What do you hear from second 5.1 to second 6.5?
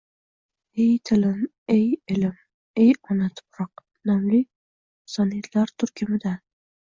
sonetlar turkumidan